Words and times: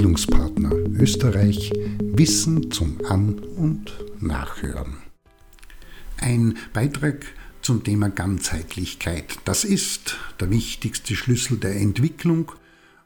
Bildungspartner 0.00 0.72
Österreich 0.98 1.70
Wissen 2.02 2.70
zum 2.70 3.04
An- 3.04 3.38
und 3.38 3.92
Nachhören. 4.18 4.96
Ein 6.16 6.56
Beitrag 6.72 7.26
zum 7.60 7.84
Thema 7.84 8.08
Ganzheitlichkeit. 8.08 9.38
Das 9.44 9.64
ist 9.64 10.16
der 10.40 10.48
wichtigste 10.48 11.14
Schlüssel 11.14 11.58
der 11.58 11.76
Entwicklung 11.76 12.50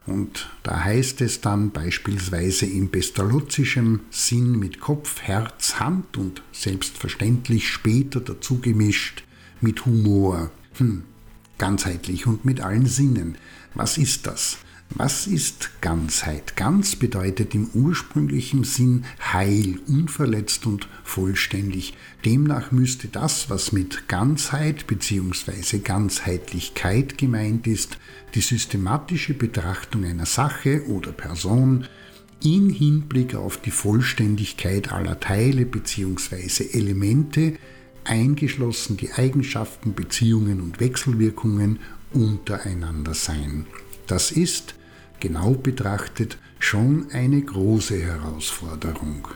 und 0.05 0.49
da 0.63 0.85
heißt 0.85 1.19
es 1.19 1.41
dann 1.41 1.71
beispielsweise 1.71 2.65
in 2.65 2.89
pestalozzischem 2.89 3.99
Sinn 4.09 4.57
mit 4.57 4.79
Kopf, 4.79 5.21
Herz, 5.21 5.81
Hand 5.81 6.15
und 6.15 6.43
selbstverständlich 6.53 7.67
später 7.67 8.21
dazu 8.21 8.61
gemischt 8.61 9.25
mit 9.59 9.85
Humor. 9.85 10.49
Hm, 10.77 11.03
ganzheitlich 11.57 12.25
und 12.25 12.45
mit 12.45 12.61
allen 12.61 12.85
Sinnen. 12.85 13.37
Was 13.73 13.97
ist 13.97 14.27
das? 14.27 14.59
Was 14.91 15.27
ist 15.27 15.81
Ganzheit? 15.81 16.55
Ganz 16.55 16.95
bedeutet 16.95 17.55
im 17.55 17.69
ursprünglichen 17.73 18.63
Sinn 18.63 19.03
heil, 19.33 19.79
unverletzt 19.87 20.65
und 20.67 20.87
vollständig. 21.03 21.95
Demnach 22.23 22.71
müsste 22.71 23.07
das, 23.07 23.49
was 23.49 23.71
mit 23.71 24.07
Ganzheit 24.07 24.87
bzw. 24.87 25.79
Ganzheitlichkeit 25.79 27.17
gemeint 27.17 27.67
ist, 27.67 27.97
die 28.35 28.41
systematische 28.41 29.33
Betrachtung 29.33 30.05
einer 30.05 30.27
Sache 30.27 30.85
oder 30.87 31.11
Person 31.11 31.87
in 32.43 32.69
Hinblick 32.69 33.33
auf 33.33 33.57
die 33.57 33.71
Vollständigkeit 33.71 34.91
aller 34.93 35.19
Teile 35.19 35.65
bzw. 35.65 36.63
Elemente, 36.71 37.57
eingeschlossen 38.03 38.97
die 38.97 39.11
Eigenschaften, 39.11 39.95
Beziehungen 39.95 40.61
und 40.61 40.79
Wechselwirkungen 40.79 41.79
untereinander 42.13 43.13
sein. 43.13 43.65
Das 44.07 44.31
ist, 44.31 44.75
genau 45.19 45.51
betrachtet, 45.51 46.37
schon 46.59 47.07
eine 47.11 47.41
große 47.41 48.01
Herausforderung. 48.01 49.27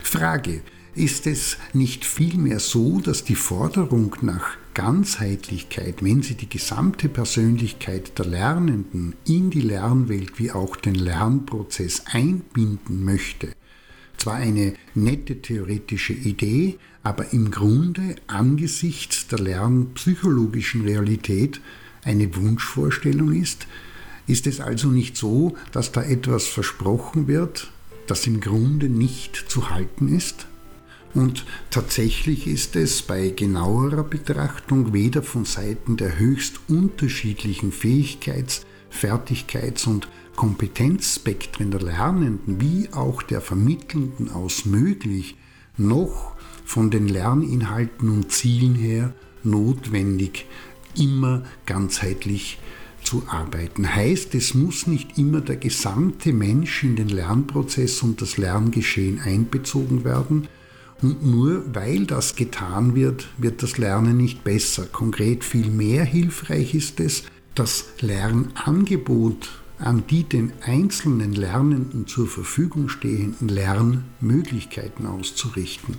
Frage, 0.00 0.62
ist 0.94 1.26
es 1.26 1.58
nicht 1.74 2.04
vielmehr 2.04 2.58
so, 2.58 3.00
dass 3.00 3.24
die 3.24 3.34
Forderung 3.34 4.16
nach 4.22 4.56
Ganzheitlichkeit, 4.72 6.02
wenn 6.02 6.22
sie 6.22 6.34
die 6.34 6.48
gesamte 6.48 7.08
Persönlichkeit 7.08 8.18
der 8.18 8.26
Lernenden 8.26 9.14
in 9.26 9.50
die 9.50 9.60
Lernwelt 9.60 10.38
wie 10.38 10.52
auch 10.52 10.76
den 10.76 10.94
Lernprozess 10.94 12.02
einbinden 12.06 13.04
möchte, 13.04 13.52
zwar 14.16 14.34
eine 14.36 14.74
nette 14.94 15.40
theoretische 15.40 16.14
Idee, 16.14 16.78
aber 17.02 17.32
im 17.32 17.50
Grunde 17.50 18.16
angesichts 18.26 19.28
der 19.28 19.38
lernpsychologischen 19.38 20.82
Realität 20.82 21.60
eine 22.04 22.34
Wunschvorstellung 22.36 23.32
ist, 23.32 23.66
ist 24.26 24.46
es 24.46 24.60
also 24.60 24.88
nicht 24.88 25.16
so, 25.16 25.56
dass 25.72 25.92
da 25.92 26.02
etwas 26.02 26.46
versprochen 26.46 27.28
wird, 27.28 27.70
das 28.06 28.26
im 28.26 28.40
Grunde 28.40 28.88
nicht 28.88 29.36
zu 29.48 29.70
halten 29.70 30.08
ist? 30.08 30.46
Und 31.14 31.46
tatsächlich 31.70 32.46
ist 32.46 32.76
es 32.76 33.00
bei 33.02 33.30
genauerer 33.30 34.04
Betrachtung 34.04 34.92
weder 34.92 35.22
von 35.22 35.44
Seiten 35.46 35.96
der 35.96 36.18
höchst 36.18 36.60
unterschiedlichen 36.68 37.72
Fähigkeits-, 37.72 38.66
Fertigkeits- 38.90 39.86
und 39.86 40.08
Kompetenzspektren 40.36 41.70
der 41.70 41.80
Lernenden 41.80 42.60
wie 42.60 42.92
auch 42.92 43.22
der 43.22 43.40
Vermittelnden 43.40 44.30
aus 44.30 44.66
möglich, 44.66 45.36
noch 45.78 46.34
von 46.66 46.90
den 46.90 47.08
Lerninhalten 47.08 48.10
und 48.10 48.30
Zielen 48.30 48.74
her 48.74 49.14
notwendig, 49.42 50.46
immer 50.98 51.44
ganzheitlich 51.64 52.58
zu 53.06 53.22
arbeiten. 53.28 53.94
Heißt, 53.94 54.34
es 54.34 54.54
muss 54.54 54.86
nicht 54.86 55.16
immer 55.16 55.40
der 55.40 55.56
gesamte 55.56 56.32
Mensch 56.32 56.82
in 56.82 56.96
den 56.96 57.08
Lernprozess 57.08 58.02
und 58.02 58.20
das 58.20 58.36
Lerngeschehen 58.36 59.20
einbezogen 59.20 60.04
werden. 60.04 60.48
Und 61.02 61.24
nur 61.24 61.62
weil 61.74 62.06
das 62.06 62.36
getan 62.36 62.94
wird, 62.94 63.28
wird 63.38 63.62
das 63.62 63.78
Lernen 63.78 64.16
nicht 64.16 64.44
besser. 64.44 64.86
Konkret 64.86 65.44
viel 65.44 65.70
mehr 65.70 66.04
hilfreich 66.04 66.74
ist 66.74 67.00
es, 67.00 67.24
das 67.54 67.86
Lernangebot 68.00 69.50
an 69.78 70.04
die 70.08 70.24
den 70.24 70.52
einzelnen 70.62 71.32
Lernenden 71.32 72.06
zur 72.06 72.26
Verfügung 72.26 72.88
stehenden 72.88 73.48
Lernmöglichkeiten 73.48 75.06
auszurichten. 75.06 75.96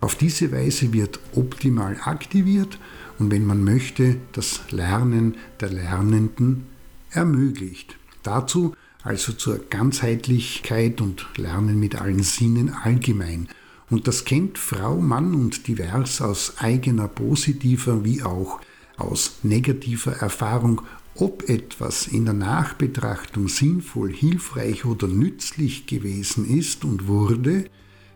Auf 0.00 0.14
diese 0.14 0.50
Weise 0.52 0.92
wird 0.92 1.20
optimal 1.34 1.96
aktiviert 2.04 2.78
und 3.18 3.30
wenn 3.30 3.44
man 3.44 3.62
möchte, 3.62 4.16
das 4.32 4.60
Lernen 4.70 5.36
der 5.60 5.70
Lernenden 5.70 6.66
ermöglicht. 7.10 7.96
Dazu 8.22 8.74
also 9.02 9.32
zur 9.32 9.58
Ganzheitlichkeit 9.70 11.00
und 11.00 11.26
Lernen 11.36 11.78
mit 11.80 12.00
allen 12.00 12.22
Sinnen 12.22 12.70
allgemein. 12.70 13.48
Und 13.88 14.06
das 14.06 14.24
kennt 14.24 14.58
Frau, 14.58 14.96
Mann 14.96 15.34
und 15.34 15.66
divers 15.66 16.20
aus 16.20 16.58
eigener 16.58 17.08
positiver 17.08 18.04
wie 18.04 18.22
auch 18.22 18.60
aus 18.96 19.38
negativer 19.42 20.12
Erfahrung, 20.12 20.82
ob 21.16 21.48
etwas 21.48 22.06
in 22.06 22.24
der 22.24 22.34
Nachbetrachtung 22.34 23.48
sinnvoll, 23.48 24.12
hilfreich 24.12 24.84
oder 24.84 25.08
nützlich 25.08 25.86
gewesen 25.86 26.48
ist 26.48 26.84
und 26.84 27.08
wurde, 27.08 27.64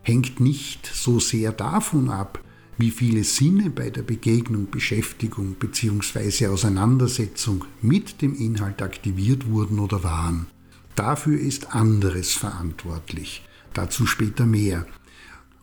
hängt 0.05 0.39
nicht 0.39 0.87
so 0.87 1.19
sehr 1.19 1.51
davon 1.51 2.09
ab, 2.11 2.43
wie 2.79 2.91
viele 2.91 3.25
Sinne 3.25 3.71
bei 3.71 3.91
der 3.91 4.03
Begegnung, 4.03 4.71
Beschäftigung 4.71 5.55
bzw. 5.55 6.47
Auseinandersetzung 6.49 7.65
mit 7.83 8.23
dem 8.23 8.35
Inhalt 8.35 8.83
aktiviert 8.83 9.49
wurden 9.49 9.79
oder 9.79 10.03
waren. 10.05 10.47
Dafür 10.95 11.39
ist 11.39 11.75
anderes 11.75 12.33
verantwortlich. 12.35 13.43
Dazu 13.73 14.07
später 14.07 14.47
mehr. 14.47 14.87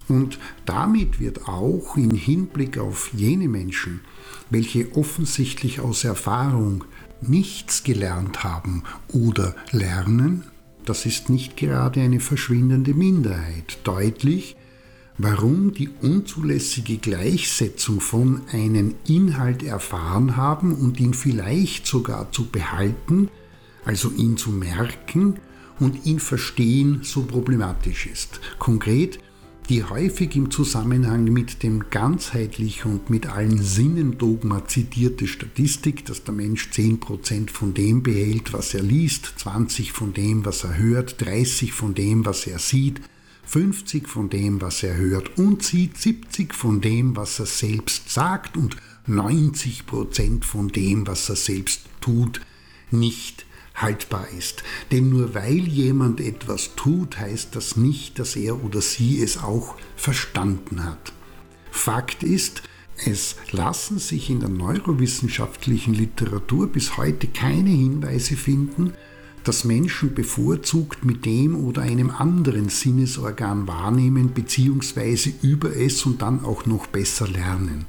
Und 0.07 0.39
damit 0.65 1.19
wird 1.19 1.47
auch 1.47 1.95
in 1.95 2.11
Hinblick 2.11 2.77
auf 2.77 3.11
jene 3.13 3.47
Menschen, 3.47 4.01
welche 4.49 4.93
offensichtlich 4.95 5.79
aus 5.79 6.03
Erfahrung 6.03 6.83
nichts 7.21 7.83
gelernt 7.83 8.43
haben 8.43 8.83
oder 9.07 9.55
lernen, 9.71 10.43
das 10.85 11.05
ist 11.05 11.29
nicht 11.29 11.57
gerade 11.57 12.01
eine 12.01 12.19
verschwindende 12.19 12.93
Minderheit, 12.93 13.79
deutlich, 13.83 14.55
warum 15.17 15.73
die 15.73 15.89
unzulässige 16.01 16.97
Gleichsetzung 16.97 17.99
von 17.99 18.41
einem 18.51 18.95
Inhalt 19.07 19.63
erfahren 19.63 20.35
haben 20.35 20.73
und 20.73 20.99
ihn 20.99 21.13
vielleicht 21.13 21.85
sogar 21.85 22.31
zu 22.31 22.47
behalten, 22.47 23.29
also 23.85 24.11
ihn 24.11 24.37
zu 24.37 24.51
merken 24.51 25.35
und 25.79 26.05
ihn 26.05 26.19
verstehen, 26.19 26.99
so 27.03 27.23
problematisch 27.23 28.07
ist. 28.07 28.39
Konkret, 28.59 29.19
die 29.69 29.83
häufig 29.83 30.35
im 30.35 30.51
Zusammenhang 30.51 31.25
mit 31.25 31.63
dem 31.63 31.89
ganzheitlich 31.89 32.85
und 32.85 33.09
mit 33.09 33.27
allen 33.27 33.61
Sinnen 33.61 34.17
Dogma 34.17 34.67
zitierte 34.67 35.27
Statistik, 35.27 36.05
dass 36.05 36.23
der 36.23 36.33
Mensch 36.33 36.69
10% 36.73 37.49
von 37.49 37.73
dem 37.73 38.03
behält, 38.03 38.53
was 38.53 38.73
er 38.73 38.83
liest, 38.83 39.33
20 39.37 39.91
von 39.91 40.13
dem, 40.13 40.45
was 40.45 40.63
er 40.63 40.77
hört, 40.77 41.21
30 41.21 41.73
von 41.73 41.93
dem, 41.93 42.25
was 42.25 42.47
er 42.47 42.59
sieht, 42.59 43.01
50 43.45 44.07
von 44.07 44.29
dem, 44.29 44.61
was 44.61 44.83
er 44.83 44.97
hört 44.97 45.37
und 45.37 45.63
sieht, 45.63 45.97
70 45.97 46.53
von 46.53 46.81
dem, 46.81 47.15
was 47.15 47.39
er 47.39 47.45
selbst 47.45 48.09
sagt 48.09 48.57
und 48.57 48.77
90% 49.07 50.43
von 50.43 50.69
dem, 50.69 51.07
was 51.07 51.29
er 51.29 51.35
selbst 51.35 51.81
tut, 52.01 52.41
nicht 52.91 53.45
haltbar 53.75 54.27
ist. 54.37 54.63
Denn 54.91 55.09
nur 55.09 55.33
weil 55.33 55.59
jemand 55.59 56.19
etwas 56.19 56.75
tut, 56.75 57.19
heißt 57.19 57.55
das 57.55 57.77
nicht, 57.77 58.19
dass 58.19 58.35
er 58.35 58.63
oder 58.63 58.81
sie 58.81 59.21
es 59.21 59.37
auch 59.37 59.75
verstanden 59.95 60.83
hat. 60.83 61.13
Fakt 61.71 62.23
ist, 62.23 62.63
es 63.03 63.35
lassen 63.51 63.97
sich 63.97 64.29
in 64.29 64.41
der 64.41 64.49
neurowissenschaftlichen 64.49 65.93
Literatur 65.93 66.67
bis 66.67 66.97
heute 66.97 67.27
keine 67.27 67.71
Hinweise 67.71 68.35
finden, 68.35 68.93
dass 69.43 69.63
Menschen 69.63 70.13
bevorzugt 70.13 71.03
mit 71.03 71.25
dem 71.25 71.55
oder 71.55 71.81
einem 71.81 72.11
anderen 72.11 72.69
Sinnesorgan 72.69 73.67
wahrnehmen 73.67 74.29
bzw. 74.29 75.33
über 75.41 75.75
es 75.75 76.05
und 76.05 76.21
dann 76.21 76.45
auch 76.45 76.67
noch 76.67 76.85
besser 76.87 77.27
lernen. 77.27 77.85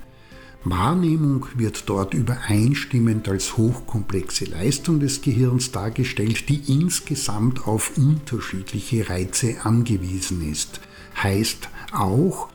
Wahrnehmung 0.64 1.46
wird 1.56 1.88
dort 1.88 2.14
übereinstimmend 2.14 3.28
als 3.28 3.56
hochkomplexe 3.56 4.44
Leistung 4.44 5.00
des 5.00 5.20
Gehirns 5.20 5.72
dargestellt, 5.72 6.48
die 6.48 6.62
insgesamt 6.72 7.66
auf 7.66 7.96
unterschiedliche 7.96 9.08
Reize 9.08 9.56
angewiesen 9.64 10.48
ist. 10.48 10.80
Heißt 11.20 11.68
auch, 11.92 12.48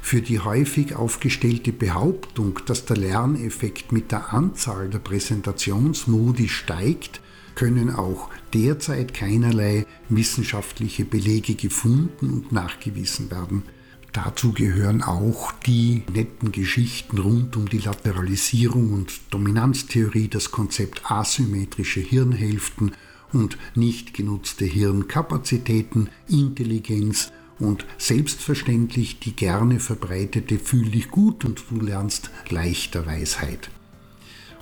für 0.00 0.22
die 0.22 0.40
häufig 0.40 0.96
aufgestellte 0.96 1.72
Behauptung, 1.72 2.58
dass 2.64 2.86
der 2.86 2.96
Lerneffekt 2.96 3.92
mit 3.92 4.10
der 4.10 4.32
Anzahl 4.32 4.88
der 4.88 4.98
Präsentationsmodi 4.98 6.48
steigt, 6.48 7.20
können 7.54 7.90
auch 7.90 8.30
derzeit 8.54 9.12
keinerlei 9.12 9.86
wissenschaftliche 10.08 11.04
Belege 11.04 11.54
gefunden 11.54 12.30
und 12.30 12.52
nachgewiesen 12.52 13.30
werden. 13.30 13.64
Dazu 14.12 14.52
gehören 14.52 15.02
auch 15.02 15.52
die 15.52 16.02
netten 16.12 16.50
Geschichten 16.50 17.18
rund 17.18 17.56
um 17.56 17.68
die 17.68 17.78
Lateralisierung 17.78 18.92
und 18.92 19.20
Dominanztheorie, 19.30 20.26
das 20.26 20.50
Konzept 20.50 21.08
asymmetrische 21.10 22.00
Hirnhälften 22.00 22.92
und 23.32 23.56
nicht 23.76 24.12
genutzte 24.12 24.64
Hirnkapazitäten, 24.64 26.08
Intelligenz 26.28 27.30
und 27.60 27.86
selbstverständlich 27.98 29.20
die 29.20 29.36
gerne 29.36 29.78
verbreitete 29.78 30.58
Fühl 30.58 30.90
dich 30.90 31.10
gut 31.10 31.44
und 31.44 31.62
du 31.70 31.80
lernst 31.80 32.30
leichter 32.48 33.06
Weisheit. 33.06 33.70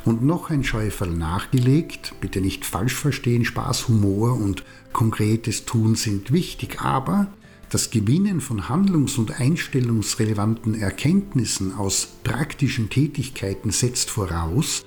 Und 0.04 0.22
noch 0.22 0.50
ein 0.50 0.64
Schäuferl 0.64 1.10
nachgelegt, 1.10 2.14
bitte 2.20 2.40
nicht 2.40 2.64
falsch 2.64 2.94
verstehen, 2.94 3.44
Spaß, 3.44 3.88
Humor 3.88 4.34
und 4.34 4.64
konkretes 4.92 5.64
Tun 5.64 5.94
sind 5.94 6.32
wichtig, 6.32 6.80
aber 6.80 7.28
das 7.70 7.90
Gewinnen 7.90 8.40
von 8.40 8.68
handlungs- 8.68 9.18
und 9.18 9.40
einstellungsrelevanten 9.40 10.74
Erkenntnissen 10.74 11.74
aus 11.74 12.08
praktischen 12.24 12.88
Tätigkeiten 12.88 13.70
setzt 13.70 14.10
voraus, 14.10 14.84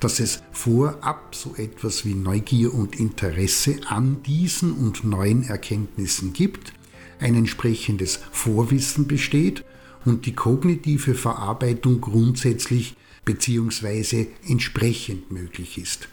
dass 0.00 0.18
es 0.18 0.42
vorab 0.50 1.34
so 1.34 1.54
etwas 1.56 2.04
wie 2.04 2.14
Neugier 2.14 2.74
und 2.74 2.98
Interesse 2.98 3.76
an 3.86 4.22
diesen 4.24 4.72
und 4.72 5.04
neuen 5.04 5.44
Erkenntnissen 5.44 6.32
gibt, 6.32 6.72
ein 7.20 7.36
entsprechendes 7.36 8.18
Vorwissen 8.32 9.06
besteht 9.06 9.64
und 10.04 10.26
die 10.26 10.34
kognitive 10.34 11.14
Verarbeitung 11.14 12.00
grundsätzlich 12.00 12.96
bzw. 13.24 14.26
entsprechend 14.48 15.30
möglich 15.30 15.78
ist. 15.78 16.08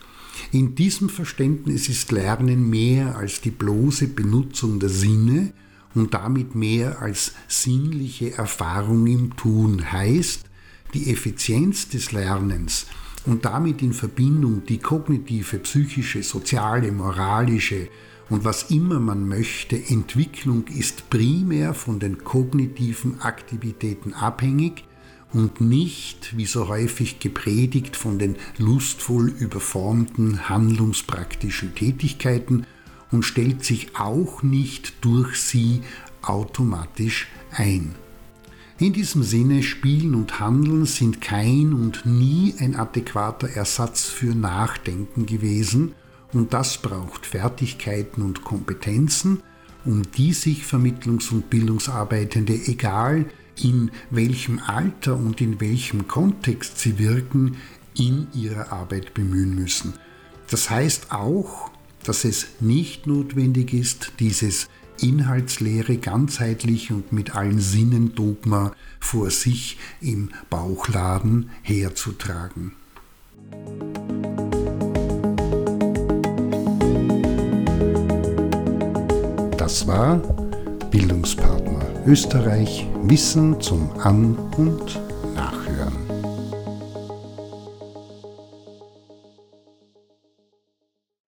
In 0.51 0.75
diesem 0.75 1.10
Verständnis 1.10 1.89
ist 1.89 2.12
Lernen 2.12 2.69
mehr 2.69 3.18
als 3.18 3.42
die 3.42 3.51
bloße 3.51 4.07
Benutzung 4.10 4.80
der 4.80 4.89
Sinne 4.89 5.54
und 5.95 6.13
damit 6.13 6.56
mehr 6.56 7.01
als 7.01 7.33
sinnliche 7.47 8.38
Erfahrung 8.38 9.07
im 9.07 9.36
Tun. 9.36 9.91
Heißt, 9.91 10.45
die 10.94 11.12
Effizienz 11.12 11.89
des 11.89 12.12
Lernens 12.12 12.88
und 13.25 13.45
damit 13.45 13.81
in 13.81 13.94
Verbindung 13.94 14.65
die 14.65 14.80
kognitive, 14.80 15.59
psychische, 15.59 16.24
soziale, 16.24 16.91
moralische 16.91 17.89
und 18.30 18.44
was 18.45 18.69
immer 18.69 19.00
man 19.00 19.27
möchte, 19.27 19.75
Entwicklung 19.75 20.68
ist 20.68 21.09
primär 21.09 21.74
von 21.74 22.00
den 22.00 22.24
kognitiven 22.24 23.21
Aktivitäten 23.21 24.13
abhängig 24.13 24.83
und 25.33 25.62
nicht, 25.62 26.36
wie 26.38 26.45
so 26.45 26.68
häufig 26.68 27.19
gepredigt, 27.19 27.95
von 27.95 28.18
den 28.19 28.36
lustvoll 28.57 29.30
überformten 29.30 30.50
handlungspraktischen 30.50 31.75
Tätigkeiten 31.75 32.65
und 33.11 33.23
stellt 33.23 33.63
sich 33.63 33.95
auch 33.95 34.44
nicht 34.44 35.03
durch 35.03 35.39
sie 35.41 35.81
automatisch 36.21 37.27
ein. 37.51 37.95
In 38.77 38.94
diesem 38.94 39.23
Sinne, 39.23 39.61
Spielen 39.61 40.15
und 40.15 40.39
Handeln 40.39 40.85
sind 40.85 41.19
kein 41.19 41.73
und 41.73 42.06
nie 42.06 42.56
ein 42.59 42.75
adäquater 42.75 43.50
Ersatz 43.50 44.06
für 44.06 44.33
Nachdenken 44.33 45.25
gewesen 45.25 45.95
und 46.31 46.53
das 46.53 46.77
braucht 46.77 47.25
Fertigkeiten 47.25 48.21
und 48.21 48.44
Kompetenzen, 48.44 49.41
um 49.85 50.03
die 50.12 50.33
sich 50.33 50.63
Vermittlungs- 50.63 51.31
und 51.31 51.50
Bildungsarbeitende, 51.50 52.53
egal 52.53 53.25
in 53.62 53.91
welchem 54.09 54.59
Alter 54.59 55.17
und 55.17 55.41
in 55.41 55.59
welchem 55.59 56.07
Kontext 56.07 56.79
sie 56.79 57.00
wirken, 57.00 57.57
in 57.97 58.27
ihrer 58.33 58.71
Arbeit 58.71 59.13
bemühen 59.13 59.55
müssen. 59.55 59.94
Das 60.50 60.69
heißt 60.69 61.12
auch, 61.12 61.69
dass 62.04 62.25
es 62.25 62.48
nicht 62.60 63.07
notwendig 63.07 63.74
ist, 63.74 64.13
dieses 64.19 64.68
inhaltsleere, 65.01 65.98
ganzheitlich 65.98 66.92
und 66.92 67.13
mit 67.13 67.36
allen 67.36 67.60
Sinnen 67.60 68.16
Dogma 68.16 68.74
vor 69.00 69.30
sich 69.30 69.78
im 70.01 70.30
Bauchladen 70.50 71.50
herzutragen. 71.62 72.74
Das 79.57 79.88
war 79.88 80.18
Bildungspartner 80.92 82.04
Österreich 82.06 82.88
Wissen 83.04 83.62
zum 83.62 83.92
An- 84.00 84.36
und. 84.57 85.00